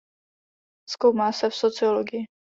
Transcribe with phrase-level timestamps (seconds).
[0.89, 2.25] Zkoumá se v sociologii.